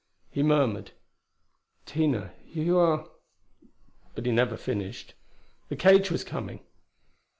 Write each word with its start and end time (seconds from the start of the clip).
He 0.31 0.41
murmured, 0.41 0.93
"Tina, 1.85 2.33
you 2.47 2.75
are" 2.79 3.07
But 4.15 4.25
he 4.25 4.31
never 4.31 4.57
finished. 4.57 5.13
The 5.69 5.75
cage 5.75 6.09
was 6.09 6.23
coming! 6.23 6.61